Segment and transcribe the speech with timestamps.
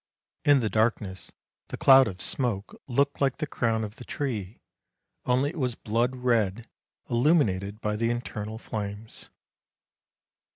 [0.43, 1.31] In the darkness
[1.67, 4.59] the cloud of smoke looked like the crown of the tree,
[5.25, 6.67] only it was blood red
[7.07, 9.29] illuminated by the internal flames.